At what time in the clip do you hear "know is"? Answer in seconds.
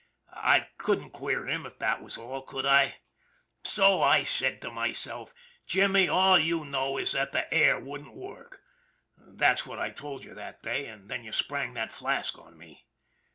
6.65-7.11